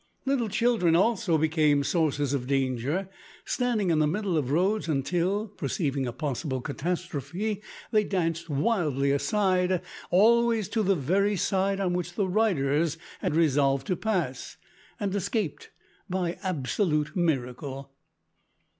[0.25, 3.07] Little children, also, became sources of danger,
[3.45, 9.79] standing in the middle of roads until, perceiving a possible catastrophe, they dashed wildly aside
[10.09, 14.57] always to the very side on which the riders had resolved to pass,
[14.99, 15.69] and escaped
[16.09, 17.91] by absolute miracle!